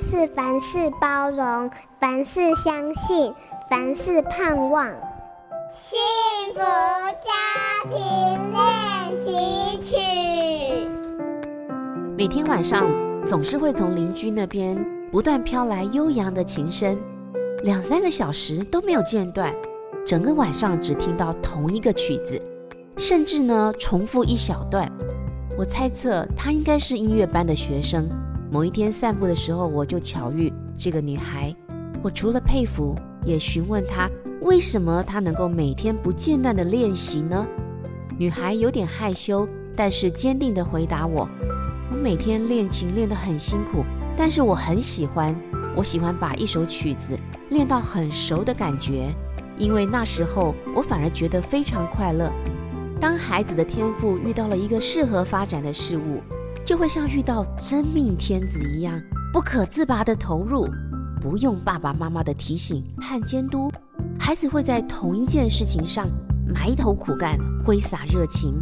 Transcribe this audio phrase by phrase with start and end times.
[0.00, 3.32] 是凡事包容，凡事相信，
[3.70, 4.86] 凡事盼望。
[5.74, 5.98] 幸
[6.54, 7.30] 福家
[7.90, 9.96] 庭练习曲。
[12.16, 12.86] 每天晚上
[13.26, 14.78] 总是会从邻居那边
[15.10, 16.98] 不断飘来悠扬的琴声，
[17.62, 19.54] 两三个小时都没有间断，
[20.06, 22.40] 整个晚上只听到同一个曲子，
[22.96, 24.90] 甚至呢重复一小段。
[25.58, 28.08] 我猜测他应该是音乐班的学生。
[28.56, 31.54] 某一天散步的时候，我就巧遇这个女孩。
[32.02, 34.08] 我除了佩服，也询问她
[34.40, 37.46] 为什么她能够每天不间断地练习呢？
[38.18, 39.46] 女孩有点害羞，
[39.76, 41.28] 但是坚定地回答我
[41.92, 43.84] ：“我每天练琴练得很辛苦，
[44.16, 45.36] 但是我很喜欢。
[45.76, 47.14] 我喜欢把一首曲子
[47.50, 49.14] 练到很熟的感觉，
[49.58, 52.32] 因为那时候我反而觉得非常快乐。
[52.98, 56.22] 当孩子的天赋遇到了一个适合发展的事物。”
[56.66, 59.00] 就会像遇到真命天子一样，
[59.32, 60.66] 不可自拔的投入，
[61.20, 63.70] 不用爸爸妈妈的提醒和监督，
[64.18, 66.08] 孩子会在同一件事情上
[66.52, 68.60] 埋头苦干，挥洒热情。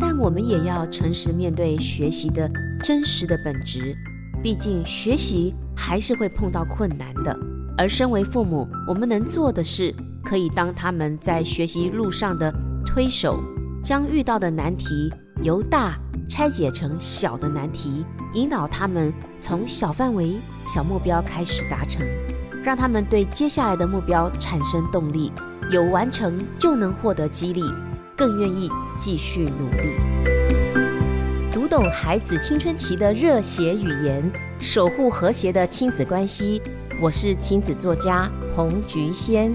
[0.00, 2.50] 但我们也要诚实面对学习的
[2.82, 3.94] 真实的本质，
[4.42, 7.38] 毕竟学习还是会碰到困难的。
[7.76, 9.94] 而身为父母，我们能做的是，
[10.24, 12.50] 可以当他们在学习路上的
[12.86, 13.38] 推手，
[13.84, 15.12] 将遇到的难题
[15.42, 15.96] 由大。
[16.28, 22.06] 拆解成小的难题，引导他们从小范围、小目标开始达成，
[22.64, 25.30] 让他们对接下来的目标产生动力，
[25.70, 27.62] 有完成就能获得激励，
[28.16, 29.92] 更愿意继续努力。
[31.52, 36.62] 读懂孩子青春期的热血语言，守护和谐的亲子关系。
[37.02, 39.54] 我是亲子作家彭菊仙。